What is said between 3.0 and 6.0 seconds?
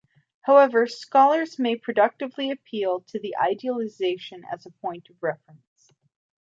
to the idealization as a point of reference.